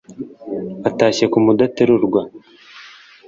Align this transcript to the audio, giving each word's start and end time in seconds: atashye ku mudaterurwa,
atashye 0.89 1.25
ku 1.31 1.37
mudaterurwa, 1.45 2.21